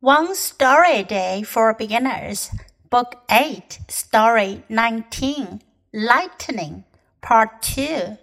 [0.00, 2.50] One Story a Day for Beginners,
[2.90, 5.62] Book 8, Story 19,
[5.94, 6.84] Lightning,
[7.22, 8.18] Part 2.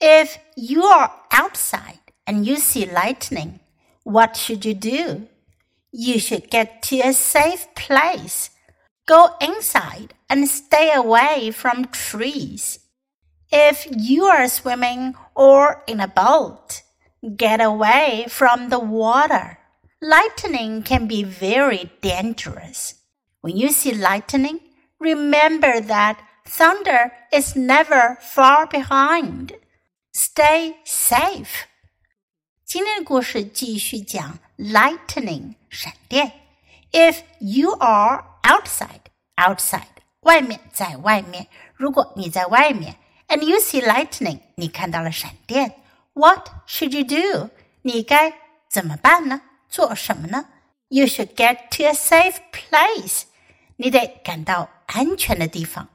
[0.00, 3.60] If you are outside and you see lightning,
[4.02, 5.28] what should you do?
[5.92, 8.50] You should get to a safe place.
[9.06, 12.80] Go inside and stay away from trees.
[13.52, 16.82] If you are swimming or in a boat,
[17.36, 19.58] get away from the water.
[19.99, 22.95] Lightning can be very dangerous.
[23.41, 24.59] When you see lightning,
[24.99, 29.53] remember that thunder is never far behind.
[30.13, 31.65] Stay safe.
[32.65, 36.31] 今天的故事继续讲 lightning 闪电。
[36.91, 39.01] If you are outside,
[39.35, 39.87] outside
[40.21, 42.95] 外面在外面，如果你在外面，
[43.27, 45.75] and you see lightning 你看到了闪电，
[46.13, 47.49] what should you do？
[47.83, 48.33] 你该
[48.69, 49.41] 怎么办呢？
[49.69, 50.45] 做什么呢？
[50.89, 53.23] You should get to a safe place。
[53.77, 55.87] 你得赶到安全的地方。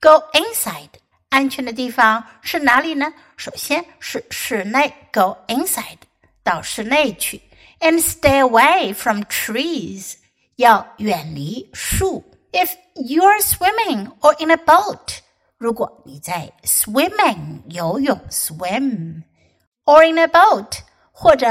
[0.00, 0.90] Go inside。
[1.28, 3.14] 安全的地方是哪里呢？
[3.36, 5.98] 首先是室内，Go inside，
[6.42, 7.40] 到室内去。
[7.78, 10.16] And stay away from trees，
[10.56, 12.24] 要远离树。
[12.50, 15.18] If you're swimming or in a boat，
[15.56, 20.80] 如果你在 swimming 游泳 swim，or in a boat，
[21.12, 21.46] 或者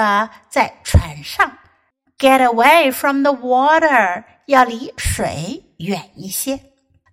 [0.49, 1.57] 在船上。
[2.17, 6.59] Get away from the water，要离水远一些。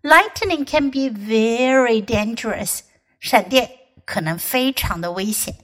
[0.02, 2.80] Lightning can be very dangerous，
[3.20, 3.70] 闪电
[4.04, 5.54] 可能非常的危险。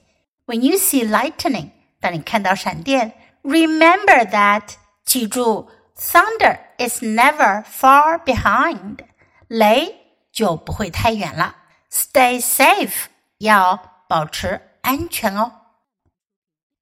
[0.45, 4.75] When you see lightning，当你看到闪电，remember that，
[5.05, 8.99] 记住，thunder is never far behind，
[9.47, 9.95] 雷
[10.31, 11.55] 就不会太远了。
[11.89, 13.05] Stay safe，
[13.37, 15.51] 要保持安全哦。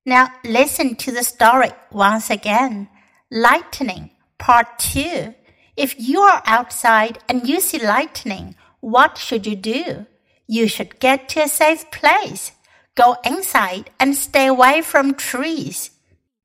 [0.06, 2.88] Now listen to the story once again.
[3.30, 5.34] Lightning, part two.
[5.76, 10.06] If you are outside and you see lightning, what should you do?
[10.46, 12.52] You should get to a safe place.
[12.94, 15.90] Go inside and stay away from trees.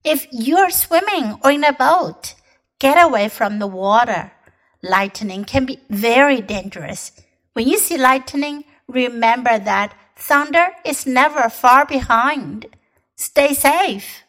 [0.03, 2.33] If you're swimming or in a boat,
[2.79, 4.31] get away from the water.
[4.81, 7.11] Lightning can be very dangerous.
[7.53, 12.65] When you see lightning, remember that thunder is never far behind.
[13.21, 14.20] Stay safe.